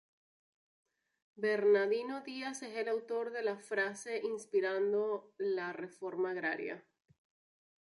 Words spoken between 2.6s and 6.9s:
es el autor dela frase inspirando la Reforma Agraria.